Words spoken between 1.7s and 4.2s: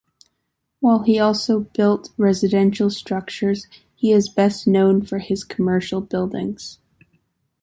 built residential structures, he